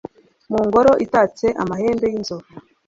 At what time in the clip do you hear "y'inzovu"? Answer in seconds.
2.11-2.49